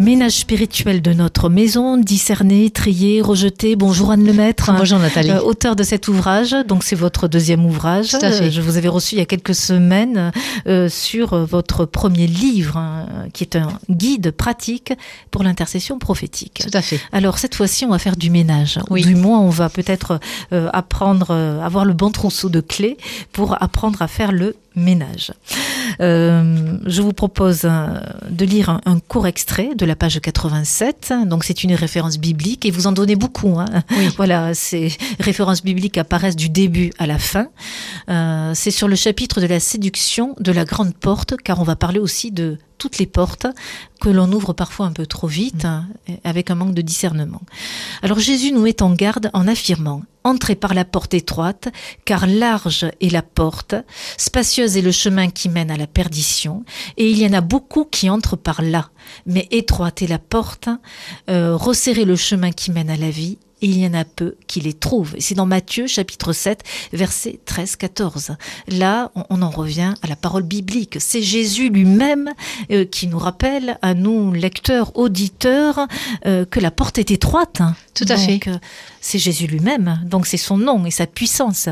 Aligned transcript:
Ménage 0.00 0.38
spirituel 0.38 1.00
de 1.00 1.12
notre 1.12 1.48
maison, 1.48 1.96
discerné, 1.96 2.70
trié, 2.70 3.20
rejeté. 3.20 3.76
Bonjour 3.76 4.10
Anne 4.10 4.26
Lemaître. 4.26 4.72
Bonjour 4.76 4.98
Nathalie. 4.98 5.30
Euh, 5.30 5.40
auteur 5.40 5.76
de 5.76 5.84
cet 5.84 6.08
ouvrage, 6.08 6.56
donc 6.66 6.82
c'est 6.82 6.96
votre 6.96 7.28
deuxième 7.28 7.64
ouvrage. 7.64 8.08
Tout 8.08 8.16
à 8.16 8.32
fait. 8.32 8.46
Euh, 8.46 8.50
Je 8.50 8.60
vous 8.60 8.78
avais 8.78 8.88
reçu 8.88 9.14
il 9.14 9.18
y 9.18 9.20
a 9.22 9.26
quelques 9.26 9.54
semaines 9.54 10.32
euh, 10.66 10.88
sur 10.88 11.36
votre 11.46 11.84
premier 11.84 12.26
livre, 12.26 12.78
hein, 12.78 13.06
qui 13.32 13.44
est 13.44 13.54
un 13.54 13.68
guide 13.90 14.32
pratique 14.32 14.92
pour 15.30 15.44
l'intercession 15.44 15.98
prophétique. 16.00 16.64
Tout 16.64 16.76
à 16.76 16.82
fait. 16.82 16.98
Alors 17.12 17.38
cette 17.38 17.54
fois-ci, 17.54 17.84
on 17.84 17.90
va 17.90 17.98
faire 18.00 18.16
du 18.16 18.30
ménage. 18.30 18.80
Oui. 18.90 19.02
Du 19.02 19.14
moins, 19.14 19.38
on 19.38 19.50
va 19.50 19.68
peut-être 19.68 20.18
euh, 20.52 20.68
apprendre, 20.72 21.30
avoir 21.62 21.84
le 21.84 21.92
bon 21.92 22.10
trousseau 22.10 22.48
de 22.48 22.60
clés 22.60 22.96
pour 23.30 23.62
apprendre 23.62 24.02
à 24.02 24.08
faire 24.08 24.32
le 24.32 24.56
ménage. 24.74 25.32
Euh, 26.00 26.78
je 26.86 27.02
vous 27.02 27.12
propose 27.12 27.62
euh, 27.64 27.86
de 28.30 28.44
lire 28.44 28.70
un, 28.70 28.80
un 28.86 28.98
court 29.00 29.26
extrait 29.26 29.70
de 29.76 29.84
la 29.84 29.96
page 29.96 30.20
87. 30.20 31.12
Donc 31.26 31.44
c'est 31.44 31.64
une 31.64 31.74
référence 31.74 32.18
biblique 32.18 32.64
et 32.64 32.70
vous 32.70 32.86
en 32.86 32.92
donnez 32.92 33.16
beaucoup. 33.16 33.58
Hein. 33.58 33.66
Oui. 33.90 34.08
Voilà, 34.22 34.54
ces 34.54 34.92
références 35.18 35.64
bibliques 35.64 35.98
apparaissent 35.98 36.36
du 36.36 36.48
début 36.48 36.92
à 36.98 37.06
la 37.06 37.18
fin. 37.18 37.48
Euh, 38.08 38.52
c'est 38.54 38.70
sur 38.70 38.86
le 38.86 38.94
chapitre 38.94 39.40
de 39.40 39.46
la 39.46 39.58
séduction 39.58 40.36
de 40.38 40.52
la 40.52 40.64
grande 40.64 40.94
porte, 40.94 41.34
car 41.42 41.60
on 41.60 41.64
va 41.64 41.76
parler 41.76 41.98
aussi 41.98 42.30
de 42.30 42.58
toutes 42.82 42.98
les 42.98 43.06
portes 43.06 43.46
que 44.00 44.08
l'on 44.08 44.32
ouvre 44.32 44.54
parfois 44.54 44.86
un 44.86 44.92
peu 44.92 45.06
trop 45.06 45.28
vite, 45.28 45.64
hein, 45.64 45.86
avec 46.24 46.50
un 46.50 46.56
manque 46.56 46.74
de 46.74 46.82
discernement. 46.82 47.40
Alors 48.02 48.18
Jésus 48.18 48.50
nous 48.50 48.62
met 48.62 48.82
en 48.82 48.92
garde 48.92 49.30
en 49.34 49.46
affirmant 49.46 50.02
Entrez 50.24 50.54
par 50.54 50.74
la 50.74 50.84
porte 50.84 51.14
étroite, 51.14 51.68
car 52.04 52.28
large 52.28 52.86
est 53.00 53.10
la 53.10 53.22
porte, 53.22 53.74
spacieuse 54.16 54.76
est 54.76 54.82
le 54.82 54.92
chemin 54.92 55.28
qui 55.30 55.48
mène 55.48 55.70
à 55.70 55.76
la 55.76 55.88
perdition, 55.88 56.64
et 56.96 57.10
il 57.10 57.18
y 57.18 57.26
en 57.26 57.32
a 57.32 57.40
beaucoup 57.40 57.84
qui 57.84 58.08
entrent 58.08 58.36
par 58.36 58.62
là. 58.62 58.90
Mais 59.26 59.48
étroite 59.50 60.00
est 60.02 60.06
la 60.06 60.20
porte, 60.20 60.68
euh, 61.28 61.56
resserrez 61.56 62.04
le 62.04 62.14
chemin 62.14 62.52
qui 62.52 62.70
mène 62.70 62.90
à 62.90 62.96
la 62.96 63.10
vie, 63.10 63.38
et 63.62 63.66
il 63.66 63.78
y 63.78 63.86
en 63.86 63.94
a 63.94 64.04
peu 64.04 64.34
qui 64.46 64.60
les 64.60 64.72
trouvent. 64.74 65.14
C'est 65.18 65.34
dans 65.34 65.46
Matthieu 65.46 65.86
chapitre 65.86 66.32
7, 66.32 66.62
versets 66.92 67.38
13-14. 67.46 68.36
Là, 68.68 69.10
on, 69.30 69.40
en 69.42 69.50
revient 69.50 69.94
à 70.02 70.06
la 70.08 70.16
parole 70.16 70.42
biblique. 70.42 70.96
C'est 71.00 71.22
Jésus 71.22 71.68
lui-même 71.70 72.30
euh, 72.70 72.84
qui 72.84 73.06
nous 73.06 73.18
rappelle 73.18 73.78
à 73.82 73.94
nous, 73.94 74.32
lecteurs, 74.32 74.96
auditeurs, 74.98 75.86
euh, 76.26 76.44
que 76.44 76.60
la 76.60 76.70
porte 76.70 76.98
est 76.98 77.10
étroite. 77.10 77.62
Tout 77.94 78.04
à 78.08 78.16
Donc, 78.16 78.26
fait. 78.44 78.50
euh, 78.50 78.58
c'est 79.00 79.18
Jésus 79.18 79.46
lui-même. 79.46 80.00
Donc 80.06 80.26
c'est 80.26 80.36
son 80.36 80.58
nom 80.58 80.84
et 80.84 80.90
sa 80.90 81.06
puissance. 81.06 81.68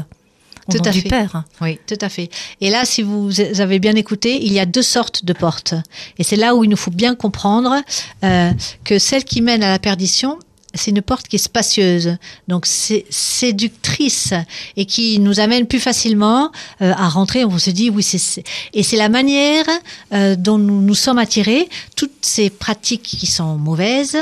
Au 0.68 0.72
Tout 0.72 0.78
nom 0.78 0.84
à 0.84 0.92
du 0.92 1.00
fait. 1.00 1.08
Père. 1.08 1.44
Oui, 1.60 1.78
tout 1.86 1.96
à 2.00 2.08
fait. 2.08 2.28
Et 2.60 2.70
là, 2.70 2.84
si 2.84 3.02
vous 3.02 3.40
avez 3.60 3.78
bien 3.80 3.96
écouté, 3.96 4.44
il 4.44 4.52
y 4.52 4.60
a 4.60 4.66
deux 4.66 4.82
sortes 4.82 5.24
de 5.24 5.32
portes. 5.32 5.74
Et 6.18 6.22
c'est 6.22 6.36
là 6.36 6.54
où 6.54 6.62
il 6.62 6.70
nous 6.70 6.76
faut 6.76 6.90
bien 6.90 7.14
comprendre 7.16 7.74
euh, 8.22 8.52
que 8.84 8.98
celle 8.98 9.24
qui 9.24 9.40
mène 9.42 9.62
à 9.64 9.70
la 9.70 9.78
perdition, 9.78 10.38
c'est 10.74 10.90
une 10.90 11.02
porte 11.02 11.26
qui 11.26 11.36
est 11.36 11.40
spacieuse, 11.40 12.16
donc 12.48 12.66
c'est 12.66 13.04
séductrice 13.10 14.32
et 14.76 14.84
qui 14.84 15.18
nous 15.18 15.40
amène 15.40 15.66
plus 15.66 15.80
facilement 15.80 16.52
euh, 16.80 16.92
à 16.96 17.08
rentrer. 17.08 17.44
On 17.44 17.58
se 17.58 17.70
dit 17.70 17.90
oui, 17.90 18.02
c'est 18.02 18.44
et 18.72 18.82
c'est 18.82 18.96
la 18.96 19.08
manière 19.08 19.64
euh, 20.12 20.36
dont 20.36 20.58
nous 20.58 20.80
nous 20.80 20.94
sommes 20.94 21.18
attirés. 21.18 21.68
Toutes 21.96 22.12
ces 22.20 22.50
pratiques 22.50 23.02
qui 23.02 23.26
sont 23.26 23.56
mauvaises 23.56 24.16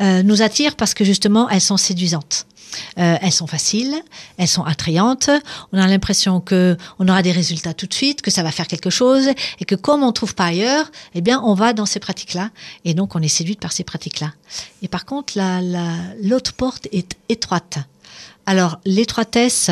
euh, 0.00 0.22
nous 0.22 0.42
attirent 0.42 0.76
parce 0.76 0.94
que 0.94 1.04
justement 1.04 1.48
elles 1.48 1.60
sont 1.60 1.76
séduisantes. 1.76 2.46
Euh, 2.98 3.16
elles 3.20 3.32
sont 3.32 3.46
faciles, 3.46 3.94
elles 4.38 4.48
sont 4.48 4.62
attrayantes. 4.64 5.30
On 5.72 5.78
a 5.78 5.86
l'impression 5.86 6.40
que 6.40 6.76
on 6.98 7.08
aura 7.08 7.22
des 7.22 7.32
résultats 7.32 7.74
tout 7.74 7.86
de 7.86 7.94
suite, 7.94 8.22
que 8.22 8.30
ça 8.30 8.42
va 8.42 8.50
faire 8.50 8.66
quelque 8.66 8.90
chose, 8.90 9.28
et 9.60 9.64
que 9.64 9.74
comme 9.74 10.02
on 10.02 10.12
trouve 10.12 10.34
pas 10.34 10.46
ailleurs, 10.46 10.90
eh 11.14 11.20
bien, 11.20 11.40
on 11.44 11.54
va 11.54 11.72
dans 11.72 11.86
ces 11.86 12.00
pratiques-là, 12.00 12.50
et 12.84 12.94
donc 12.94 13.14
on 13.16 13.22
est 13.22 13.28
séduite 13.28 13.60
par 13.60 13.72
ces 13.72 13.84
pratiques-là. 13.84 14.32
Et 14.82 14.88
par 14.88 15.04
contre, 15.04 15.34
la, 15.36 15.60
la- 15.60 15.96
l'autre 16.22 16.52
porte 16.52 16.88
est 16.92 17.16
étroite. 17.28 17.78
Alors, 18.46 18.78
l'étroitesse 18.84 19.70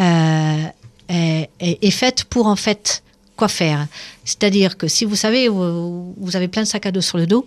euh, 0.00 0.64
est 1.08 1.90
faite 1.90 2.24
pour 2.24 2.46
en 2.46 2.56
fait 2.56 3.02
quoi 3.36 3.48
faire? 3.48 3.86
C'est-à-dire 4.24 4.76
que 4.76 4.88
si 4.88 5.04
vous 5.04 5.16
savez, 5.16 5.48
vous, 5.48 6.14
vous 6.16 6.36
avez 6.36 6.48
plein 6.48 6.62
de 6.62 6.68
sacs 6.68 6.86
à 6.86 6.92
dos 6.92 7.00
sur 7.00 7.18
le 7.18 7.26
dos, 7.26 7.46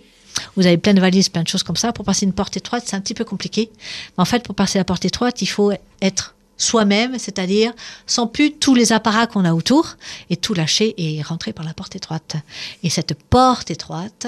vous 0.56 0.66
avez 0.66 0.76
plein 0.76 0.94
de 0.94 1.00
valises, 1.00 1.28
plein 1.28 1.42
de 1.42 1.48
choses 1.48 1.62
comme 1.62 1.76
ça, 1.76 1.92
pour 1.92 2.04
passer 2.04 2.26
une 2.26 2.32
porte 2.32 2.56
étroite, 2.56 2.84
c'est 2.86 2.96
un 2.96 3.00
petit 3.00 3.14
peu 3.14 3.24
compliqué. 3.24 3.70
Mais 4.16 4.22
en 4.22 4.24
fait, 4.24 4.42
pour 4.42 4.54
passer 4.54 4.78
la 4.78 4.84
porte 4.84 5.04
étroite, 5.04 5.42
il 5.42 5.46
faut 5.46 5.72
être 6.02 6.34
soi-même, 6.56 7.18
c'est-à-dire 7.18 7.72
sans 8.06 8.26
plus 8.26 8.52
tous 8.52 8.74
les 8.74 8.92
apparats 8.92 9.26
qu'on 9.26 9.44
a 9.44 9.52
autour, 9.52 9.96
et 10.30 10.36
tout 10.36 10.54
lâcher 10.54 10.94
et 10.98 11.20
rentrer 11.22 11.52
par 11.52 11.64
la 11.64 11.74
porte 11.74 11.96
étroite. 11.96 12.36
Et 12.82 12.90
cette 12.90 13.14
porte 13.14 13.70
étroite, 13.70 14.26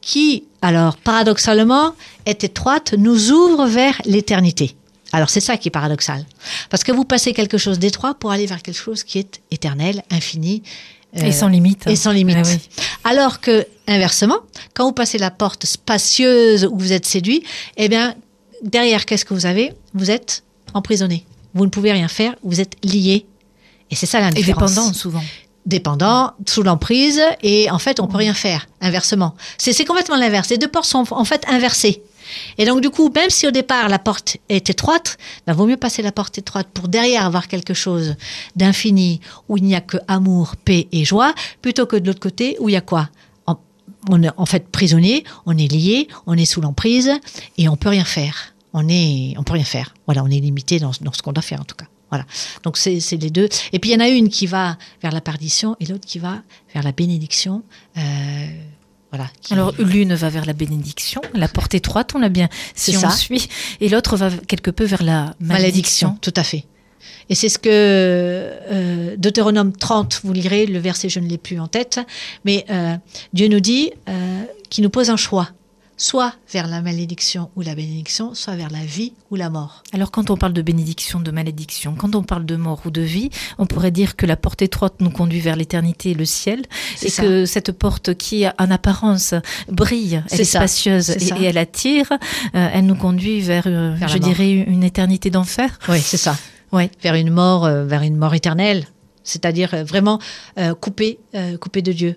qui, 0.00 0.44
alors 0.60 0.96
paradoxalement, 0.96 1.94
est 2.26 2.44
étroite, 2.44 2.94
nous 2.94 3.30
ouvre 3.30 3.66
vers 3.66 4.00
l'éternité. 4.04 4.76
Alors 5.12 5.28
c'est 5.28 5.40
ça 5.40 5.56
qui 5.56 5.68
est 5.68 5.70
paradoxal. 5.70 6.24
Parce 6.70 6.84
que 6.84 6.92
vous 6.92 7.04
passez 7.04 7.34
quelque 7.34 7.58
chose 7.58 7.78
d'étroit 7.78 8.14
pour 8.14 8.30
aller 8.30 8.46
vers 8.46 8.62
quelque 8.62 8.78
chose 8.78 9.04
qui 9.04 9.18
est 9.18 9.40
éternel, 9.50 10.02
infini. 10.10 10.62
Euh, 11.16 11.22
et 11.26 11.32
sans 11.32 11.48
limite. 11.48 11.86
et 11.86 11.96
sans 11.96 12.12
limite. 12.12 12.36
Ah 12.38 12.42
oui. 12.44 12.58
Alors 13.04 13.40
que, 13.40 13.66
inversement, 13.86 14.38
quand 14.74 14.84
vous 14.86 14.92
passez 14.92 15.18
la 15.18 15.30
porte 15.30 15.66
spacieuse 15.66 16.64
où 16.70 16.78
vous 16.78 16.92
êtes 16.92 17.06
séduit, 17.06 17.42
eh 17.76 17.88
bien, 17.88 18.14
derrière, 18.62 19.04
qu'est-ce 19.06 19.24
que 19.24 19.34
vous 19.34 19.46
avez? 19.46 19.72
Vous 19.94 20.10
êtes 20.10 20.42
emprisonné. 20.74 21.26
Vous 21.54 21.64
ne 21.64 21.70
pouvez 21.70 21.92
rien 21.92 22.08
faire, 22.08 22.34
vous 22.42 22.60
êtes 22.60 22.76
lié. 22.84 23.26
Et 23.90 23.94
c'est 23.94 24.06
ça 24.06 24.20
la 24.20 24.28
Et 24.28 24.32
différence. 24.32 24.72
dépendant 24.74 24.92
souvent. 24.94 25.22
Dépendant, 25.66 26.32
sous 26.46 26.62
l'emprise, 26.62 27.20
et 27.42 27.70
en 27.70 27.78
fait, 27.78 28.00
on 28.00 28.08
peut 28.08 28.16
rien 28.16 28.34
faire, 28.34 28.66
inversement. 28.80 29.34
C'est 29.58 29.84
complètement 29.84 30.16
l'inverse. 30.16 30.48
Les 30.48 30.58
deux 30.58 30.66
portes 30.66 30.86
sont 30.86 31.04
en 31.10 31.24
fait 31.24 31.44
inversées. 31.48 32.02
Et 32.58 32.64
donc, 32.64 32.80
du 32.80 32.90
coup, 32.90 33.10
même 33.14 33.30
si 33.30 33.46
au 33.46 33.50
départ 33.50 33.88
la 33.88 33.98
porte 33.98 34.36
est 34.48 34.70
étroite, 34.70 35.18
ben, 35.46 35.52
vaut 35.52 35.66
mieux 35.66 35.76
passer 35.76 36.02
la 36.02 36.12
porte 36.12 36.38
étroite 36.38 36.68
pour 36.72 36.88
derrière 36.88 37.24
avoir 37.26 37.48
quelque 37.48 37.74
chose 37.74 38.16
d'infini, 38.56 39.20
où 39.48 39.56
il 39.56 39.64
n'y 39.64 39.74
a 39.74 39.80
que 39.80 39.96
amour, 40.08 40.56
paix 40.56 40.88
et 40.92 41.04
joie, 41.04 41.34
plutôt 41.60 41.86
que 41.86 41.96
de 41.96 42.06
l'autre 42.06 42.20
côté 42.20 42.56
où 42.60 42.68
il 42.68 42.72
y 42.72 42.76
a 42.76 42.80
quoi? 42.80 43.08
En- 43.46 43.56
On 44.10 44.22
est 44.22 44.30
en 44.36 44.46
fait 44.46 44.68
prisonnier, 44.68 45.24
on 45.46 45.56
est 45.56 45.70
lié, 45.70 46.08
on 46.26 46.36
est 46.36 46.44
sous 46.44 46.60
l'emprise, 46.60 47.10
et 47.58 47.68
on 47.68 47.76
peut 47.76 47.88
rien 47.90 48.04
faire. 48.04 48.54
On 48.74 48.88
est, 48.88 49.34
on 49.36 49.42
peut 49.42 49.52
rien 49.52 49.64
faire. 49.64 49.94
Voilà, 50.06 50.24
on 50.24 50.28
est 50.28 50.40
limité 50.40 50.78
dans, 50.78 50.92
ce 50.92 51.22
qu'on 51.22 51.32
doit 51.32 51.42
faire 51.42 51.60
en 51.60 51.64
tout 51.64 51.76
cas. 51.76 51.86
Voilà. 52.08 52.26
Donc 52.62 52.76
c'est 52.76 53.00
c'est 53.00 53.16
les 53.16 53.30
deux. 53.30 53.48
Et 53.72 53.78
puis 53.78 53.90
il 53.90 53.94
y 53.94 53.96
en 53.96 54.00
a 54.04 54.08
une 54.08 54.28
qui 54.28 54.46
va 54.46 54.76
vers 55.02 55.12
la 55.12 55.20
perdition 55.22 55.76
et 55.80 55.86
l'autre 55.86 56.06
qui 56.06 56.18
va 56.18 56.42
vers 56.74 56.82
la 56.82 56.92
bénédiction. 56.92 57.62
Euh, 57.96 58.46
voilà. 59.12 59.28
qui- 59.40 59.52
Alors 59.52 59.72
l'une 59.78 60.14
va 60.14 60.28
vers 60.30 60.46
la 60.46 60.52
bénédiction, 60.54 61.20
la 61.34 61.48
porte 61.48 61.74
étroite, 61.74 62.12
on 62.14 62.18
l'a 62.18 62.28
bien 62.30 62.48
si 62.74 62.92
C'est 62.92 62.96
on 62.98 63.10
ça. 63.10 63.10
suit, 63.10 63.48
et 63.80 63.88
l'autre 63.88 64.16
va 64.16 64.30
quelque 64.48 64.70
peu 64.70 64.84
vers 64.84 65.02
la 65.02 65.34
malédiction, 65.38 66.08
malédiction. 66.08 66.18
tout 66.20 66.32
à 66.36 66.42
fait. 66.42 66.64
Et 67.28 67.34
c'est 67.34 67.48
ce 67.48 67.58
que 67.58 67.68
euh, 67.70 69.16
Deutéronome 69.16 69.72
30, 69.72 70.20
vous 70.24 70.32
lirez, 70.32 70.66
le 70.66 70.78
verset 70.78 71.08
je 71.08 71.20
ne 71.20 71.28
l'ai 71.28 71.38
plus 71.38 71.58
en 71.60 71.66
tête, 71.68 72.00
mais 72.44 72.64
euh, 72.70 72.96
Dieu 73.32 73.48
nous 73.48 73.60
dit 73.60 73.90
euh, 74.08 74.42
qu'il 74.70 74.82
nous 74.84 74.90
pose 74.90 75.10
un 75.10 75.16
choix, 75.16 75.48
soit 76.02 76.34
vers 76.52 76.66
la 76.66 76.82
malédiction 76.82 77.50
ou 77.54 77.62
la 77.62 77.76
bénédiction, 77.76 78.34
soit 78.34 78.56
vers 78.56 78.70
la 78.70 78.84
vie 78.84 79.12
ou 79.30 79.36
la 79.36 79.50
mort. 79.50 79.84
Alors 79.92 80.10
quand 80.10 80.30
on 80.30 80.36
parle 80.36 80.52
de 80.52 80.60
bénédiction, 80.60 81.20
de 81.20 81.30
malédiction, 81.30 81.94
quand 81.94 82.16
on 82.16 82.24
parle 82.24 82.44
de 82.44 82.56
mort 82.56 82.80
ou 82.84 82.90
de 82.90 83.00
vie, 83.00 83.30
on 83.58 83.66
pourrait 83.66 83.92
dire 83.92 84.16
que 84.16 84.26
la 84.26 84.36
porte 84.36 84.62
étroite 84.62 84.94
nous 84.98 85.10
conduit 85.10 85.38
vers 85.38 85.54
l'éternité 85.54 86.10
et 86.10 86.14
le 86.14 86.24
ciel, 86.24 86.62
et 87.02 87.08
ça. 87.08 87.22
que 87.22 87.46
cette 87.46 87.70
porte 87.70 88.14
qui 88.14 88.44
en 88.46 88.70
apparence 88.70 89.34
brille, 89.68 90.24
elle 90.30 90.40
est 90.40 90.44
spacieuse 90.44 91.10
et, 91.10 91.44
elle 91.44 91.58
attire, 91.58 92.10
euh, 92.10 92.68
elle 92.72 92.86
nous 92.86 92.96
conduit 92.96 93.40
vers, 93.40 93.64
euh, 93.66 93.94
Vers 93.94 94.08
je 94.08 94.18
dirais, 94.18 94.50
une 94.50 94.82
éternité 94.82 95.30
d'enfer. 95.30 95.78
Oui, 95.88 96.00
c'est 96.00 96.16
ça. 96.16 96.36
Ouais. 96.72 96.90
Vers 97.02 97.14
une 97.14 97.30
mort, 97.30 97.64
euh, 97.64 97.84
vers 97.84 98.02
une 98.02 98.16
mort 98.16 98.34
éternelle, 98.34 98.86
c'est-à-dire 99.22 99.84
vraiment 99.84 100.18
coupé, 100.80 101.20
coupé 101.60 101.80
de 101.80 101.92
Dieu. 101.92 102.16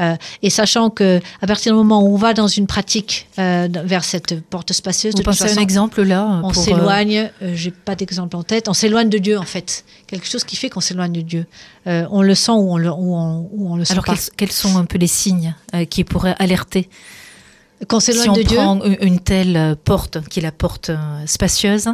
Euh, 0.00 0.16
et 0.42 0.50
sachant 0.50 0.90
que 0.90 1.20
à 1.40 1.46
partir 1.46 1.72
du 1.72 1.76
moment 1.78 2.02
où 2.02 2.14
on 2.14 2.16
va 2.16 2.34
dans 2.34 2.48
une 2.48 2.66
pratique 2.66 3.28
euh, 3.38 3.68
vers 3.84 4.02
cette 4.02 4.40
porte 4.40 4.72
spacieuse, 4.72 5.14
de 5.14 5.22
toute 5.22 5.40
à 5.40 5.44
un 5.44 5.56
exemple 5.62 6.02
là 6.02 6.40
on 6.42 6.50
euh, 6.50 6.52
s'éloigne. 6.52 7.30
euh, 7.42 7.52
J'ai 7.54 7.70
pas 7.70 7.94
d'exemple 7.94 8.34
en 8.34 8.42
tête. 8.42 8.68
On 8.68 8.74
s'éloigne 8.74 9.08
de 9.08 9.18
Dieu 9.18 9.38
en 9.38 9.44
fait. 9.44 9.84
Quelque 10.08 10.26
chose 10.26 10.42
qui 10.42 10.56
fait 10.56 10.68
qu'on 10.68 10.80
s'éloigne 10.80 11.12
de 11.12 11.20
Dieu. 11.20 11.46
On 11.86 12.22
le 12.22 12.34
sent 12.34 12.52
ou 12.52 12.72
on 12.72 12.76
le 12.76 12.90
ou 12.90 13.14
on, 13.14 13.48
ou 13.52 13.72
on 13.72 13.76
le 13.76 13.84
sent 13.84 13.92
Alors 13.92 14.04
pas. 14.04 14.14
quels, 14.14 14.24
quels 14.36 14.52
sont 14.52 14.76
un 14.78 14.84
peu 14.84 14.98
les 14.98 15.06
signes 15.06 15.54
qui 15.90 16.02
pourraient 16.02 16.34
alerter 16.38 16.88
Qu'on 17.88 18.00
si 18.00 18.12
on 18.28 18.32
de 18.32 18.42
Dieu. 18.42 18.56
prend 18.56 18.82
une, 18.82 18.96
une 19.02 19.18
telle 19.20 19.56
euh, 19.56 19.74
porte, 19.74 20.26
qui 20.28 20.38
est 20.38 20.42
la 20.42 20.52
porte 20.52 20.90
euh, 20.90 20.96
spacieuse, 21.26 21.88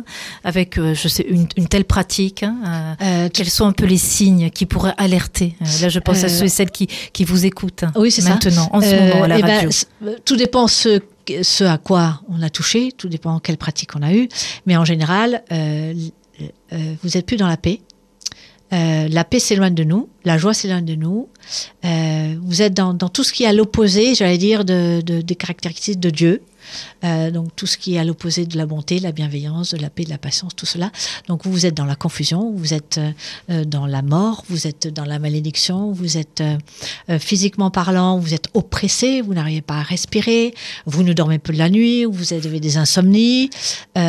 avec 0.45 0.79
euh, 0.79 0.95
je 0.95 1.09
sais 1.09 1.25
une, 1.29 1.49
une 1.57 1.67
telle 1.69 1.85
pratique, 1.85 2.43
hein, 2.43 2.57
euh, 2.65 2.95
euh, 3.03 3.29
quels 3.33 3.51
sont 3.51 3.67
un 3.67 3.73
peu 3.73 3.87
les 3.87 3.97
signes 3.97 4.51
qui 4.51 4.67
pourraient 4.67 4.95
alerter? 4.99 5.57
Là, 5.81 5.89
je 5.89 5.99
pense 5.99 6.23
à 6.23 6.29
ceux 6.29 6.45
et 6.45 6.49
celles 6.49 6.71
qui, 6.71 6.87
qui 7.13 7.25
vous 7.25 7.45
écoutent 7.47 7.85
Oui, 7.97 8.11
c'est 8.11 8.21
ça. 8.21 8.31
maintenant, 8.31 8.69
en 8.73 8.81
ce 8.81 8.95
moment 8.95 9.25
à 9.25 9.29
la 9.29 9.39
eh 9.39 9.43
ben, 9.43 9.55
radio. 9.57 9.71
tout 10.25 10.37
dépend 10.37 10.69
ce, 10.69 11.01
ce 11.43 11.65
à 11.65 11.79
quoi 11.79 12.21
on 12.29 12.41
a 12.43 12.51
touché, 12.51 12.93
tout 12.93 13.09
dépend 13.09 13.39
quelle 13.41 13.57
pratique 13.59 13.97
on 13.97 14.03
a 14.03 14.13
eue. 14.13 14.29
Mais 14.67 14.77
en 14.77 14.85
général, 14.85 15.43
vous 15.51 17.17
êtes 17.17 17.27
plus 17.27 17.37
dans 17.37 17.49
la 17.49 17.57
paix. 17.57 17.81
Euh, 18.73 19.09
la 19.11 19.25
paix 19.25 19.41
s'éloigne 19.41 19.75
de 19.75 19.83
nous, 19.85 20.09
la 20.25 20.39
joie 20.39 20.55
s'éloigne 20.55 20.85
de 20.85 20.95
nous. 20.95 21.29
Euh, 21.85 22.35
vous 22.43 22.63
êtes 22.63 22.75
dans, 22.75 22.95
dans 22.95 23.09
tout 23.09 23.25
ce 23.25 23.33
qui 23.33 23.43
est 23.43 23.47
à 23.47 23.53
l'opposé, 23.53 24.15
j'allais 24.15 24.39
dire, 24.39 24.65
de, 24.65 25.01
de- 25.05 25.23
des 25.23 25.35
caractéristiques 25.35 25.99
de 26.01 26.11
Dieu. 26.11 26.43
Euh, 27.05 27.31
donc 27.31 27.55
tout 27.57 27.67
ce 27.67 27.79
qui 27.79 27.95
est 27.95 27.99
à 27.99 28.05
l'opposé 28.05 28.47
de 28.47 28.57
la 28.57 28.67
bonté, 28.67 28.99
de 28.99 29.03
la 29.03 29.13
bienveillance, 29.13 29.75
de 29.75 29.79
la 29.81 29.91
paix, 29.91 30.05
de 30.05 30.11
la 30.11 30.19
patience, 30.19 30.55
tout 30.55 30.67
cela. 30.67 30.91
Donc 31.29 31.47
vous 31.47 31.67
êtes 31.67 31.75
dans 31.75 31.85
la 31.85 31.97
confusion, 31.97 32.53
vous 32.55 32.75
êtes 32.75 32.99
euh, 32.99 33.11
euh, 33.51 33.65
dans 33.65 33.87
la 33.87 34.03
mort, 34.03 34.45
vous 34.49 34.67
êtes 34.67 34.89
dans 34.89 35.05
la 35.05 35.19
malédiction, 35.19 35.93
vous 35.93 36.17
êtes 36.19 36.43
physiquement 37.19 37.71
parlant, 37.71 38.19
vous 38.19 38.35
êtes 38.35 38.49
oppressé, 38.55 39.21
vous 39.21 39.35
n'arrivez 39.35 39.63
pas 39.63 39.79
à 39.79 39.83
respirer, 39.83 40.55
vous 40.87 41.03
ne 41.03 41.13
dormez 41.13 41.39
plus 41.39 41.55
la 41.57 41.69
nuit, 41.69 42.05
vous 42.05 42.33
avez 42.33 42.61
des 42.61 42.77
insomnies, 42.77 43.51
vous 43.95 44.01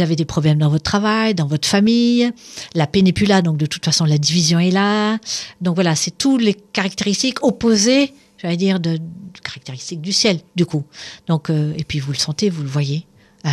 avez 0.00 0.16
des 0.16 0.24
problèmes 0.24 0.58
dans 0.58 0.68
votre 0.68 0.84
travail, 0.84 1.34
dans 1.34 1.46
votre 1.46 1.68
famille, 1.68 2.30
la 2.74 2.86
paix 2.86 3.02
n'est 3.02 3.12
plus 3.12 3.26
là, 3.26 3.42
donc 3.42 3.56
de 3.56 3.66
toute 3.66 3.84
façon 3.84 4.04
la 4.04 4.18
division 4.18 4.58
est 4.58 4.70
là. 4.70 5.18
Donc 5.60 5.74
voilà, 5.74 5.94
c'est 5.94 6.16
toutes 6.16 6.42
les 6.42 6.54
caractéristiques 6.54 7.44
opposées, 7.44 8.12
j'allais 8.42 8.56
dire, 8.56 8.80
de, 8.80 8.98
caractéristiques 9.42 10.00
du 10.00 10.12
ciel, 10.12 10.40
du 10.56 10.66
coup. 10.66 10.84
Donc, 11.28 11.48
euh, 11.48 11.72
et 11.78 11.84
puis 11.84 12.00
vous 12.00 12.12
le 12.12 12.18
sentez, 12.18 12.50
vous 12.50 12.62
le 12.62 12.68
voyez. 12.68 13.06
Euh, 13.46 13.48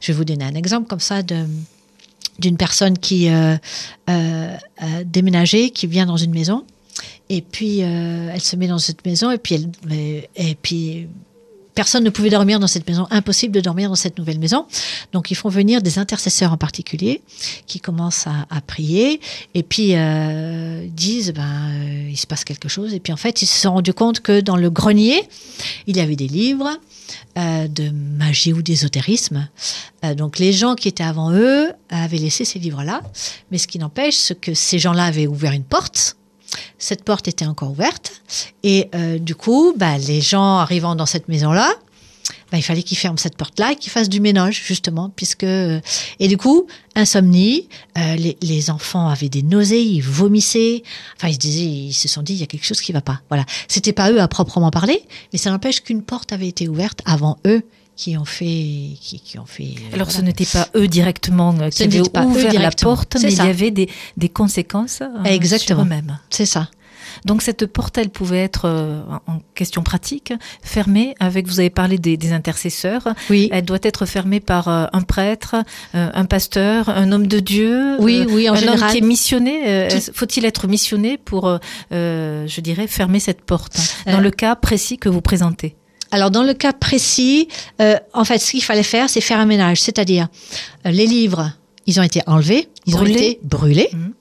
je 0.00 0.12
vais 0.12 0.16
vous 0.16 0.24
donner 0.24 0.44
un 0.44 0.54
exemple 0.54 0.88
comme 0.88 1.00
ça 1.00 1.22
de 1.22 1.46
d'une 2.38 2.56
personne 2.56 2.96
qui 2.96 3.28
euh, 3.28 3.56
euh, 4.08 4.56
a 4.78 5.44
qui 5.44 5.86
vient 5.86 6.06
dans 6.06 6.16
une 6.16 6.30
maison, 6.30 6.64
et 7.28 7.42
puis 7.42 7.80
elle 7.80 8.40
se 8.40 8.56
met 8.56 8.66
dans 8.66 8.78
cette 8.78 9.04
maison, 9.04 9.30
et 9.30 9.36
puis 9.36 9.56
elle, 9.56 10.24
et 10.36 10.54
puis 10.54 11.08
personne 11.80 12.04
ne 12.04 12.10
pouvait 12.10 12.28
dormir 12.28 12.60
dans 12.60 12.66
cette 12.66 12.86
maison, 12.86 13.06
impossible 13.10 13.54
de 13.54 13.60
dormir 13.62 13.88
dans 13.88 13.94
cette 13.94 14.18
nouvelle 14.18 14.38
maison. 14.38 14.66
Donc 15.14 15.30
ils 15.30 15.34
font 15.34 15.48
venir 15.48 15.80
des 15.80 15.98
intercesseurs 15.98 16.52
en 16.52 16.58
particulier 16.58 17.22
qui 17.66 17.80
commencent 17.80 18.26
à, 18.26 18.60
prier 18.60 19.18
et 19.54 19.62
puis 19.62 19.92
euh, 19.94 20.86
disent 20.90 21.32
ben 21.32 21.42
euh, 21.42 22.10
il 22.10 22.18
se 22.18 22.26
passe 22.26 22.44
quelque 22.44 22.68
chose 22.68 22.92
et 22.92 23.00
puis 23.00 23.14
en 23.14 23.16
fait 23.16 23.40
ils 23.40 23.46
se 23.46 23.62
sont 23.62 23.72
rendus 23.72 23.94
compte 23.94 24.20
que 24.20 24.42
dans 24.42 24.58
le 24.58 24.68
grenier 24.68 25.26
il 25.86 25.96
y 25.96 26.00
avait 26.00 26.16
des 26.16 26.28
livres 26.28 26.68
euh, 27.38 27.66
de 27.66 27.88
magie 27.88 28.52
ou 28.52 28.60
d'ésotérisme. 28.60 29.48
Donc 30.18 30.38
les 30.38 30.52
gens 30.52 30.74
qui 30.74 30.88
étaient 30.88 31.02
avant 31.02 31.32
eux 31.32 31.70
avaient 31.88 32.18
laissé 32.18 32.44
ces 32.44 32.58
livres-là, 32.58 33.00
mais 33.50 33.56
ce 33.56 33.66
qui 33.66 33.78
n'empêche 33.78 34.34
que 34.42 34.52
ces 34.52 34.78
gens-là 34.78 35.04
avaient 35.04 35.26
ouvert 35.26 35.52
une 35.52 35.64
porte. 35.64 36.16
Cette 36.78 37.04
porte 37.04 37.28
était 37.28 37.46
encore 37.46 37.70
ouverte 37.70 38.22
et 38.62 38.88
euh, 38.94 39.18
du 39.18 39.34
coup, 39.34 39.74
bah, 39.76 39.98
les 39.98 40.20
gens 40.20 40.58
arrivant 40.58 40.94
dans 40.94 41.06
cette 41.06 41.28
maison-là, 41.28 41.70
bah, 42.50 42.58
il 42.58 42.62
fallait 42.62 42.82
qu'ils 42.82 42.98
ferment 42.98 43.16
cette 43.16 43.36
porte-là 43.36 43.72
et 43.72 43.76
qu'ils 43.76 43.92
fassent 43.92 44.08
du 44.08 44.20
ménage, 44.20 44.62
justement, 44.64 45.10
puisque... 45.14 45.44
Et 45.44 46.28
du 46.28 46.36
coup, 46.36 46.66
insomnie, 46.96 47.68
euh, 47.96 48.16
les, 48.16 48.36
les 48.42 48.70
enfants 48.70 49.08
avaient 49.08 49.28
des 49.28 49.42
nausées, 49.42 49.82
ils 49.82 50.02
vomissaient, 50.02 50.82
enfin, 51.16 51.28
ils 51.28 51.34
se 51.34 51.38
disaient, 51.38 51.64
ils 51.64 51.92
se 51.92 52.08
sont 52.08 52.22
dit, 52.22 52.32
il 52.34 52.40
y 52.40 52.42
a 52.42 52.46
quelque 52.46 52.66
chose 52.66 52.80
qui 52.80 52.92
va 52.92 53.00
pas. 53.00 53.20
Voilà. 53.28 53.44
C'était 53.68 53.92
pas 53.92 54.10
eux 54.10 54.20
à 54.20 54.28
proprement 54.28 54.70
parler, 54.70 55.02
mais 55.32 55.38
ça 55.38 55.50
n'empêche 55.50 55.80
qu'une 55.80 56.02
porte 56.02 56.32
avait 56.32 56.48
été 56.48 56.68
ouverte 56.68 57.00
avant 57.04 57.38
eux 57.46 57.62
qui 58.00 58.16
ont 58.16 58.24
fait... 58.24 58.96
Qui, 59.00 59.20
qui 59.22 59.38
ont 59.38 59.44
fait 59.46 59.74
Alors 59.92 60.06
voilà. 60.08 60.10
ce 60.10 60.22
n'était 60.22 60.46
pas 60.46 60.68
eux 60.74 60.88
directement 60.88 61.54
euh, 61.60 61.68
qui 61.68 61.82
avaient 61.82 62.00
ouvert 62.00 62.52
la 62.54 62.70
porte, 62.70 63.16
mais 63.22 63.30
ça. 63.30 63.42
il 63.44 63.46
y 63.46 63.50
avait 63.50 63.70
des, 63.70 63.88
des 64.16 64.28
conséquences 64.30 65.02
euh, 65.02 65.24
Exactement. 65.24 65.80
sur 65.80 65.86
eux-mêmes. 65.86 66.18
C'est 66.30 66.46
ça. 66.46 66.70
Donc 67.26 67.42
cette 67.42 67.66
porte, 67.66 67.98
elle 67.98 68.08
pouvait 68.08 68.38
être, 68.38 68.62
euh, 68.66 69.02
en 69.26 69.40
question 69.54 69.82
pratique, 69.82 70.32
fermée 70.62 71.14
avec, 71.18 71.46
vous 71.48 71.58
avez 71.60 71.68
parlé 71.68 71.98
des, 71.98 72.16
des 72.16 72.32
intercesseurs, 72.32 73.08
Oui. 73.28 73.48
elle 73.52 73.64
doit 73.64 73.80
être 73.82 74.06
fermée 74.06 74.40
par 74.40 74.68
euh, 74.68 74.86
un 74.92 75.02
prêtre, 75.02 75.56
euh, 75.94 76.08
un 76.14 76.24
pasteur, 76.24 76.88
un 76.88 77.10
homme 77.12 77.26
de 77.26 77.40
Dieu, 77.40 77.96
Oui, 77.98 78.20
euh, 78.26 78.32
oui, 78.34 78.48
en 78.48 78.52
un 78.54 78.56
homme 78.56 78.62
général. 78.64 78.92
qui 78.92 78.98
est 78.98 79.00
missionné. 79.02 79.62
euh, 79.68 79.88
Faut-il 80.14 80.44
être 80.46 80.68
missionné 80.68 81.18
pour, 81.18 81.48
euh, 81.48 81.58
euh, 81.92 82.46
je 82.46 82.60
dirais, 82.62 82.86
fermer 82.86 83.20
cette 83.20 83.42
porte 83.42 83.76
Dans 84.06 84.18
Euh, 84.18 84.20
le 84.20 84.30
cas 84.30 84.54
précis 84.56 84.96
que 84.96 85.08
vous 85.10 85.20
présentez? 85.20 85.76
Alors 86.10 86.30
dans 86.30 86.42
le 86.42 86.54
cas 86.54 86.72
précis, 86.72 87.48
euh, 87.80 87.96
en 88.12 88.24
fait, 88.24 88.38
ce 88.38 88.50
qu'il 88.52 88.62
fallait 88.64 88.82
faire, 88.82 89.08
c'est 89.08 89.20
faire 89.20 89.38
un 89.38 89.46
ménage, 89.46 89.80
c'est-à-dire 89.80 90.28
euh, 90.86 90.90
les 90.90 91.06
livres, 91.06 91.52
ils 91.86 91.98
ont 92.00 92.02
été 92.02 92.20
enlevés, 92.26 92.68
ils 92.86 92.94
Brûlés. 92.94 93.12
ont 93.12 93.16
été 93.16 93.40
brûlés. 93.42 93.88
Mhm. 93.92 94.12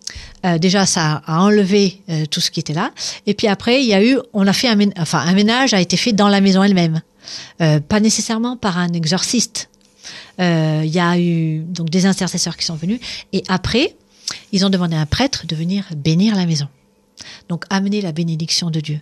Euh, 0.45 0.57
déjà, 0.57 0.85
ça 0.85 1.21
a 1.25 1.41
enlevé 1.41 2.01
euh, 2.09 2.25
tout 2.25 2.39
ce 2.41 2.49
qui 2.51 2.59
était 2.59 2.73
là. 2.73 2.91
Et 3.27 3.33
puis 3.33 3.47
après, 3.47 3.81
il 3.83 3.87
y 3.87 3.93
a 3.93 4.03
eu, 4.03 4.17
on 4.33 4.47
a 4.47 4.53
fait 4.53 4.67
un, 4.69 4.75
mén- 4.75 4.93
enfin, 4.97 5.19
un 5.19 5.33
ménage 5.33 5.73
a 5.73 5.81
été 5.81 5.97
fait 5.97 6.13
dans 6.13 6.29
la 6.29 6.41
maison 6.41 6.63
elle-même, 6.63 7.01
Euh, 7.61 7.79
pas 7.79 7.99
nécessairement 7.99 8.55
par 8.57 8.77
un 8.77 8.91
exorciste. 8.93 9.69
Euh, 10.39 10.81
Il 10.85 10.89
y 10.91 10.99
a 10.99 11.19
eu 11.19 11.59
donc 11.67 11.89
des 11.89 12.05
intercesseurs 12.05 12.55
qui 12.57 12.65
sont 12.65 12.75
venus 12.75 12.99
et 13.33 13.43
après, 13.49 13.95
ils 14.51 14.65
ont 14.65 14.69
demandé 14.69 14.95
à 14.95 15.01
un 15.01 15.05
prêtre 15.05 15.45
de 15.45 15.55
venir 15.55 15.83
bénir 15.95 16.35
la 16.35 16.45
maison. 16.45 16.67
Donc 17.49 17.65
amener 17.69 18.01
la 18.01 18.11
bénédiction 18.11 18.69
de 18.69 18.79
Dieu. 18.79 18.99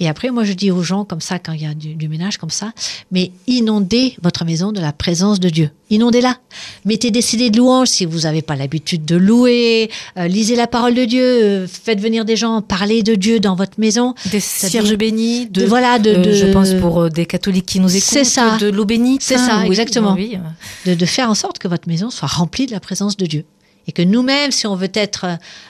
Et 0.00 0.08
après, 0.08 0.30
moi 0.30 0.44
je 0.44 0.52
dis 0.52 0.70
aux 0.70 0.82
gens 0.82 1.04
comme 1.04 1.20
ça, 1.20 1.38
quand 1.38 1.52
il 1.52 1.62
y 1.62 1.66
a 1.66 1.74
du, 1.74 1.94
du 1.94 2.08
ménage 2.08 2.36
comme 2.38 2.50
ça, 2.50 2.72
mais 3.10 3.30
inondez 3.46 4.16
votre 4.22 4.44
maison 4.44 4.72
de 4.72 4.80
la 4.80 4.92
présence 4.92 5.40
de 5.40 5.48
Dieu. 5.48 5.70
Inondez-la. 5.90 6.36
Mettez 6.84 7.10
des 7.10 7.20
CD 7.20 7.50
de 7.50 7.56
louanges 7.58 7.88
si 7.88 8.04
vous 8.04 8.20
n'avez 8.20 8.42
pas 8.42 8.54
l'habitude 8.54 9.04
de 9.04 9.16
louer. 9.16 9.90
Euh, 10.16 10.28
lisez 10.28 10.54
la 10.54 10.68
parole 10.68 10.94
de 10.94 11.04
Dieu. 11.04 11.22
euh, 11.24 11.66
faites 11.66 12.00
venir 12.00 12.24
des 12.24 12.36
gens 12.36 12.62
parler 12.62 13.02
de 13.02 13.16
Dieu 13.16 13.40
dans 13.40 13.56
votre 13.56 13.78
maison. 13.80 14.14
Des 14.30 14.38
cierges 14.40 14.96
bénis, 14.96 15.46
de, 15.46 15.62
De, 15.62 15.66
voilà, 15.66 15.98
de, 15.98 16.10
euh, 16.10 16.22
de- 16.22 16.32
je 16.32 16.46
pense 16.46 16.74
pour 16.74 17.10
des 17.10 17.26
catholiques 17.26 17.66
qui 17.66 17.80
nous 17.80 17.88
écoutent, 17.94 18.08
C'est 18.08 18.24
ça. 18.24 18.56
de 18.58 18.68
l'eau 18.68 18.84
bénite. 18.84 19.20
C'est 19.22 19.36
ça, 19.36 19.60
oui, 19.62 19.66
exactement. 19.66 20.14
oui. 20.14 20.38
de, 20.86 20.94
de 20.94 21.06
faire 21.06 21.28
en 21.28 21.34
sorte 21.34 21.58
que 21.58 21.66
votre 21.66 21.88
maison 21.88 22.08
soit 22.10 22.28
remplie 22.28 22.66
de 22.66 22.72
la 22.72 22.80
présence 22.80 23.16
de 23.16 23.26
Dieu. 23.26 23.44
Et 23.88 23.92
que 23.92 24.02
nous-mêmes, 24.02 24.50
si 24.52 24.66
on 24.66 24.76
veut 24.76 24.90
être 24.94 25.26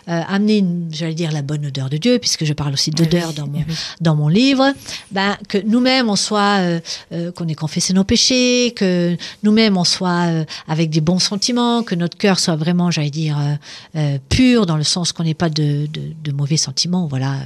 euh, 0.09 0.23
une- 0.49 0.89
j'allais 0.93 1.15
dire, 1.15 1.33
la 1.33 1.43
bonne 1.43 1.65
odeur 1.67 1.89
de 1.89 1.97
Dieu, 1.97 2.19
puisque 2.19 2.45
je 2.45 2.53
parle 2.53 2.73
aussi 2.75 2.91
d'odeur 2.91 3.29
Oui, 3.29 3.35
dans 3.35 3.47
mon, 3.47 3.59
oui, 3.59 3.65
dans 4.01 4.17
mon 4.17 4.29
livre, 4.29 4.73
ben, 5.11 5.37
que 5.49 5.59
nous-mêmes 5.59 6.11
on 6.11 6.17
soit, 6.17 6.59
euh, 6.61 6.81
euh, 7.13 7.33
qu'on 7.33 7.49
ait 7.49 7.55
confessé 7.55 7.93
nos 7.95 8.05
péchés, 8.05 8.73
que 8.77 9.17
nous-mêmes 9.43 9.77
on 9.77 9.85
soit 9.85 10.27
euh, 10.29 10.45
avec 10.69 10.91
des 10.91 11.01
bons 11.01 11.19
sentiments, 11.21 11.83
que 11.83 11.95
notre 11.95 12.19
cœur 12.19 12.39
soit 12.39 12.57
vraiment, 12.57 12.91
j'allais 12.91 13.11
dire, 13.11 13.39
euh, 13.39 13.55
euh, 13.97 14.19
pur 14.29 14.67
dans 14.67 14.77
le 14.77 14.85
sens 14.85 15.13
qu'on 15.13 15.25
n'ait 15.25 15.35
pas 15.35 15.49
de, 15.49 15.87
de, 15.87 16.01
de 16.23 16.33
mauvais 16.33 16.57
sentiments, 16.59 17.07
voilà, 17.07 17.37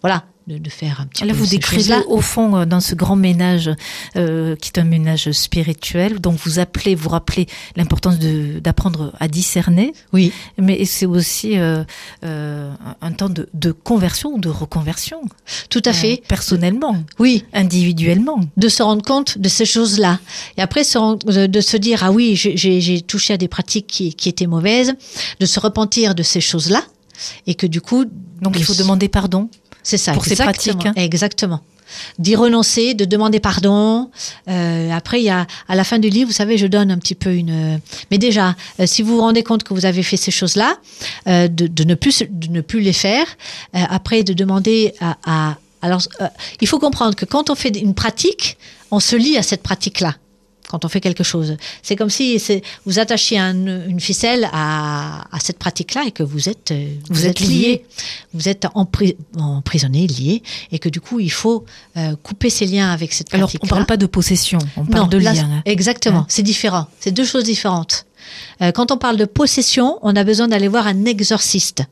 voilà, 0.00 0.24
de, 0.46 0.58
de 0.58 0.70
faire 0.70 1.00
un 1.00 1.06
petit 1.06 1.24
Là, 1.24 1.32
peu 1.32 1.38
vous 1.40 1.46
décrivez 1.46 1.82
choses-là. 1.82 2.02
au 2.08 2.20
fond, 2.20 2.56
euh, 2.56 2.64
dans 2.66 2.80
ce 2.80 2.94
grand 2.94 3.16
ménage, 3.16 3.70
euh, 4.16 4.54
qui 4.56 4.70
est 4.74 4.78
un 4.78 4.84
ménage 4.84 5.30
spirituel, 5.32 6.20
donc 6.20 6.38
vous 6.44 6.58
appelez, 6.58 6.94
vous 6.94 7.08
rappelez 7.08 7.46
l'importance 7.74 8.18
d'apprendre 8.18 9.12
à 9.18 9.26
discerner, 9.28 9.92
Oui, 10.12 10.32
mais 10.58 10.84
c'est 10.84 11.06
aussi 11.06 11.58
euh, 11.58 11.82
euh, 12.24 12.72
un 13.00 13.12
temps 13.12 13.28
de, 13.28 13.48
de 13.54 13.72
conversion 13.72 14.34
ou 14.34 14.38
de 14.38 14.48
reconversion, 14.48 15.20
tout 15.68 15.82
à 15.84 15.92
fait. 15.92 16.22
personnellement, 16.28 16.96
Oui, 17.18 17.44
individuellement. 17.52 18.40
de 18.56 18.68
se 18.68 18.82
rendre 18.82 19.02
compte 19.02 19.38
de 19.38 19.48
ces 19.48 19.64
choses-là. 19.64 20.20
Et 20.56 20.62
après, 20.62 20.82
de, 20.82 21.60
se 21.60 21.76
dire, 21.76 22.04
ah 22.04 22.12
oui, 22.12 22.36
j'ai- 22.36 23.00
touché 23.02 23.34
à 23.34 23.36
des 23.36 23.48
pratiques 23.48 23.86
qui, 23.88 24.14
qui 24.14 24.28
étaient 24.28 24.46
mauvaises, 24.46 24.94
de 25.40 25.46
se 25.46 25.58
repentir 25.60 26.14
de 26.14 26.22
ces 26.22 26.40
choses-là, 26.40 26.82
et 27.46 27.54
que 27.54 27.66
du 27.66 27.80
coup... 27.80 28.04
Donc 28.42 28.54
il 28.58 28.64
faut 28.64 28.74
demander 28.74 29.08
pardon. 29.08 29.48
C'est 29.88 29.98
ça, 29.98 30.12
pour 30.12 30.24
ces 30.24 30.32
exactement, 30.32 30.78
pratiques, 30.78 30.98
hein. 30.98 31.00
Exactement. 31.00 31.60
D'y 32.18 32.34
renoncer, 32.34 32.94
de 32.94 33.04
demander 33.04 33.38
pardon. 33.38 34.10
Euh, 34.48 34.90
après, 34.90 35.20
il 35.20 35.24
y 35.24 35.30
a 35.30 35.46
à 35.68 35.76
la 35.76 35.84
fin 35.84 36.00
du 36.00 36.08
livre, 36.08 36.26
vous 36.30 36.34
savez, 36.34 36.58
je 36.58 36.66
donne 36.66 36.90
un 36.90 36.98
petit 36.98 37.14
peu 37.14 37.32
une. 37.32 37.80
Mais 38.10 38.18
déjà, 38.18 38.56
euh, 38.80 38.86
si 38.86 39.02
vous 39.02 39.14
vous 39.14 39.20
rendez 39.20 39.44
compte 39.44 39.62
que 39.62 39.72
vous 39.72 39.86
avez 39.86 40.02
fait 40.02 40.16
ces 40.16 40.32
choses-là, 40.32 40.74
euh, 41.28 41.46
de, 41.46 41.68
de 41.68 41.84
ne 41.84 41.94
plus 41.94 42.24
de 42.28 42.48
ne 42.48 42.60
plus 42.60 42.80
les 42.80 42.92
faire. 42.92 43.26
euh, 43.76 43.78
après, 43.88 44.24
de 44.24 44.32
demander 44.32 44.94
à. 45.00 45.16
à- 45.24 45.56
alors, 45.82 46.02
euh, 46.20 46.26
il 46.60 46.66
faut 46.66 46.80
comprendre 46.80 47.14
que 47.14 47.24
quand 47.26 47.48
on 47.50 47.54
fait 47.54 47.68
une 47.68 47.94
pratique, 47.94 48.56
on 48.90 48.98
se 48.98 49.14
lie 49.14 49.36
à 49.36 49.44
cette 49.44 49.62
pratique-là. 49.62 50.16
Quand 50.68 50.84
on 50.84 50.88
fait 50.88 51.00
quelque 51.00 51.22
chose, 51.22 51.56
c'est 51.82 51.94
comme 51.94 52.10
si 52.10 52.40
vous 52.84 52.98
attachiez 52.98 53.38
un- 53.38 53.86
une 53.88 54.00
ficelle 54.00 54.48
à, 54.52 55.24
à 55.34 55.38
cette 55.40 55.58
pratique-là 55.58 56.02
et 56.06 56.10
que 56.10 56.22
vous 56.24 56.48
êtes 56.48 56.72
euh, 56.72 56.88
Vous 57.08 57.24
êtes 57.26 57.38
lié. 57.40 57.84
vous 58.34 58.48
êtes 58.48 58.64
empri- 58.74 59.16
emprisonné, 59.38 60.06
lié, 60.08 60.42
et 60.72 60.78
que 60.78 60.88
du 60.88 61.00
coup, 61.00 61.20
il 61.20 61.30
faut 61.30 61.64
euh, 61.96 62.16
couper 62.22 62.50
ses 62.50 62.66
liens 62.66 62.90
avec 62.90 63.12
cette 63.12 63.32
Alors 63.32 63.46
pratique 63.48 63.62
on 63.64 63.68
parle 63.68 63.86
pas 63.86 63.96
de 63.96 64.06
possession, 64.06 64.58
on 64.76 64.84
parle 64.86 65.04
non, 65.04 65.08
de 65.08 65.18
là, 65.18 65.32
lien. 65.34 65.48
hein. 65.50 65.62
Exactement, 65.66 66.24
c'est 66.28 66.42
différent. 66.42 66.86
C'est 67.00 67.12
deux 67.12 67.24
choses 67.24 67.44
différentes. 67.44 68.06
Euh, 68.60 68.72
quand 68.72 68.90
on 68.90 68.96
parle 68.98 69.16
de 69.18 69.24
possession, 69.24 69.98
on 70.02 70.16
a 70.16 70.24
besoin 70.24 70.48
d'aller 70.48 70.66
voir 70.68 70.86
un 70.88 71.04
exorciste. 71.04 71.84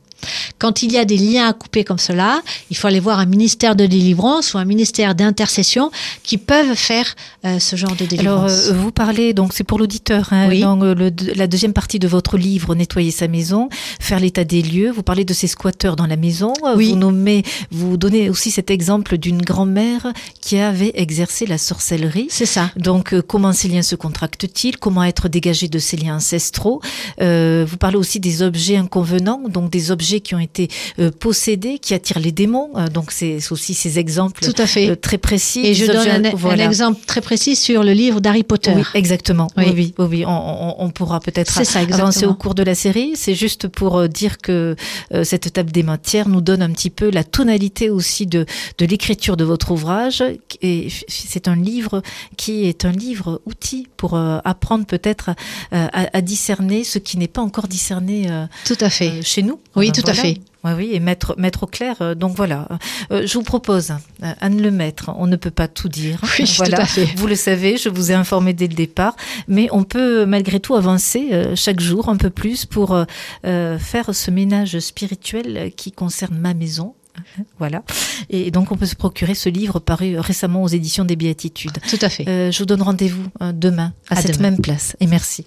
Quand 0.59 0.83
il 0.83 0.93
y 0.93 0.99
a 0.99 1.05
des 1.05 1.17
liens 1.17 1.49
à 1.49 1.53
couper 1.53 1.85
comme 1.85 1.99
cela, 1.99 2.41
il 2.71 2.77
faut 2.77 2.87
aller 2.87 3.01
voir 3.01 3.19
un 3.19 3.27
ministère 3.27 3.77
de 3.77 3.87
délivrance 3.87 4.55
ou 4.55 4.59
un 4.59 4.65
ministère 4.65 5.15
d'intercession 5.15 5.91
qui 6.23 6.39
peuvent 6.39 6.75
faire 6.77 7.15
euh, 7.45 7.59
ce 7.59 7.77
genre 7.77 7.95
de 7.97 8.05
Alors, 8.19 8.45
délivrance. 8.47 8.69
euh, 8.69 8.73
vous 8.75 8.93
parlez, 8.93 9.35
donc 9.35 9.53
c'est 9.53 9.65
pour 9.65 9.79
l'auditeur, 9.79 10.29
hein, 10.33 10.49
Oui. 10.49 10.61
dans 10.61 10.81
euh, 10.83 10.95
le- 10.95 11.13
la 11.35 11.47
deuxième 11.47 11.73
partie 11.73 11.99
de 11.99 12.09
votre 12.09 12.37
livre, 12.39 12.75
Nettoyer 12.75 13.11
sa 13.11 13.29
maison, 13.29 13.69
faire 14.01 14.21
l'état 14.21 14.45
des 14.45 14.63
lieux. 14.63 14.91
Vous 14.91 15.03
parlez 15.03 15.25
de 15.25 15.35
ces 15.35 15.47
squatteurs 15.47 15.97
dans 15.97 16.07
la 16.07 16.17
maison. 16.17 16.53
Euh, 16.65 16.75
Oui. 16.77 16.91
Vous 16.91 16.97
nommez, 16.97 17.43
vous 17.71 17.97
donnez 17.97 18.31
aussi 18.31 18.51
cet 18.51 18.71
exemple 18.71 19.19
d'une 19.19 19.43
grand-mère 19.43 20.07
qui 20.41 20.59
avait 20.59 20.93
exercé 20.95 21.45
la 21.47 21.59
sorcellerie. 21.59 22.29
C'est 22.31 22.47
ça. 22.47 22.71
Donc, 22.77 23.15
comment 23.23 23.53
ces 23.53 23.69
liens 23.69 23.83
se 23.83 23.97
contractent-ils? 23.97 24.79
Comment 24.79 25.03
être 25.05 25.29
dégagé 25.29 25.69
de 25.69 25.79
ces 25.79 25.97
liens 25.97 26.17
ancestraux? 26.17 26.81
Euh, 27.21 27.67
Vous 27.69 27.77
parlez 27.77 27.97
aussi 27.97 28.21
des 28.21 28.43
objets 28.43 28.77
inconvenants, 28.77 29.43
donc 29.49 29.71
des 29.71 29.91
objets 29.91 30.04
qui 30.21 30.35
ont 30.35 30.39
été 30.39 30.69
euh, 30.99 31.11
possédés, 31.11 31.79
qui 31.79 31.95
attirent 31.95 32.19
les 32.21 32.33
démons. 32.33 32.71
Euh, 32.77 32.89
donc, 32.89 33.11
c'est 33.11 33.39
aussi 33.51 33.75
ces 33.75 33.99
exemples 33.99 34.45
Tout 34.45 34.61
à 34.63 34.67
fait. 34.67 34.91
euh, 34.91 34.97
très 34.97 35.19
précis. 35.19 35.61
Et 35.65 35.75
je 35.75 35.87
donne 35.87 35.97
objets- 35.97 36.11
un, 36.11 36.25
un 36.25 36.35
voilà. 36.35 36.65
exemple 36.67 37.01
très 37.07 37.21
précis 37.21 37.57
sur 37.57 37.83
le 37.83 37.93
livre 37.93 38.21
d'Harry 38.21 38.43
Potter. 38.45 38.73
Oui, 38.77 38.83
exactement. 38.95 39.49
Oui, 39.57 39.65
Oui. 39.67 39.73
oui, 39.77 39.95
oui, 39.99 40.07
oui. 40.11 40.25
On, 40.27 40.31
on- 40.31 40.75
on 40.85 40.91
pourra 40.91 41.21
peut-être 41.21 41.59
avancer 41.77 42.27
au 42.27 42.35
cours 42.35 42.55
de 42.55 42.63
la 42.63 42.75
série. 42.75 43.13
C'est 43.15 43.35
juste 43.35 43.69
pour 43.69 44.09
dire 44.09 44.39
que 44.39 44.77
cette 45.23 45.53
table 45.53 45.73
des 45.73 45.83
matières 45.83 46.29
nous 46.29 46.41
donne 46.41 46.63
un 46.63 46.71
petit 46.71 46.91
peu 46.91 47.11
la 47.11 47.25
tonalité 47.25 47.91
aussi 47.91 48.27
de, 48.27 48.47
de 48.79 48.87
l'écriture 48.87 49.37
de 49.37 49.45
votre 49.45 49.71
ouvrage. 49.71 50.23
Et 50.63 50.89
c'est 51.09 51.49
un 51.49 51.57
livre 51.57 52.03
qui 52.37 52.67
est 52.67 52.85
un 52.85 52.93
livre 52.93 53.41
outil 53.47 53.87
pour 53.97 54.17
apprendre 54.17 54.85
peut-être 54.87 55.31
à, 55.73 56.17
à 56.17 56.21
discerner 56.21 56.85
ce 56.85 56.99
qui 56.99 57.19
n'est 57.19 57.29
pas 57.29 57.43
encore 57.43 57.69
discerné 57.69 58.27
Tout 58.65 58.77
à 58.81 58.91
fait. 58.91 59.23
chez 59.23 59.43
nous. 59.43 59.59
Oui, 59.77 59.91
Tout 60.03 60.11
à 60.11 60.15
fait. 60.15 60.39
Oui, 60.65 60.73
oui, 60.77 60.91
et 60.93 61.01
mettre, 61.01 61.35
mettre 61.39 61.65
au 61.65 61.67
clair. 61.67 61.97
euh, 62.01 62.15
donc 62.15 62.35
voilà, 62.37 62.67
Euh, 63.11 63.27
je 63.27 63.35
vous 63.35 63.43
propose, 63.45 63.91
euh, 64.23 64.33
Anne 64.41 64.61
Le 64.63 64.71
Maître, 64.71 65.11
on 65.19 65.27
ne 65.27 65.37
peut 65.37 65.51
pas 65.51 65.69
tout 65.69 65.89
dire. 65.89 66.19
Oui, 66.39 66.51
voilà. 66.57 66.77
tout 66.79 66.83
à 66.83 66.87
fait. 66.87 67.09
Vous 67.17 67.27
le 67.27 67.35
savez, 67.37 67.77
je 67.77 67.89
vous 67.89 68.11
ai 68.11 68.15
informé 68.15 68.53
dès 68.55 68.67
le 68.67 68.75
départ, 68.75 69.15
mais 69.47 69.69
on 69.73 69.85
peut 69.85 70.25
malgré 70.27 70.61
tout 70.61 70.75
avancer 70.75 71.29
euh, 71.33 71.55
chaque 71.55 71.81
jour 71.81 72.09
un 72.09 72.17
peu 72.17 72.31
plus 72.31 72.65
pour 72.67 72.97
faire 73.45 74.15
ce 74.15 74.31
ménage 74.31 74.79
spirituel 74.79 75.73
qui 75.77 75.93
concerne 75.93 76.37
ma 76.39 76.55
maison. 76.55 76.95
Voilà. 77.59 77.83
Et 78.31 78.51
donc 78.51 78.73
on 78.73 78.77
peut 78.77 78.87
se 78.87 78.97
procurer 78.97 79.35
ce 79.35 79.49
livre 79.49 79.79
paru 79.79 80.19
récemment 80.19 80.63
aux 80.65 80.69
éditions 80.69 81.05
des 81.05 81.15
Béatitudes. 81.17 81.79
Tout 81.89 81.99
à 82.01 82.09
fait. 82.09 82.27
Euh, 82.29 82.51
je 82.51 82.59
vous 82.59 82.67
donne 82.67 82.83
rendez-vous 82.83 83.27
demain 83.53 83.93
à, 84.11 84.19
À 84.19 84.23
cette 84.23 84.39
demain. 84.39 84.51
même 84.51 84.61
place. 84.61 84.97
Et 85.01 85.07
merci. 85.07 85.47